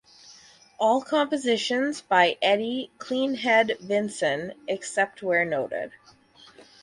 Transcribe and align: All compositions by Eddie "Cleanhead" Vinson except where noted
All 0.79 1.03
compositions 1.03 2.01
by 2.01 2.35
Eddie 2.41 2.89
"Cleanhead" 2.97 3.77
Vinson 3.81 4.53
except 4.67 5.21
where 5.21 5.45
noted 5.45 5.91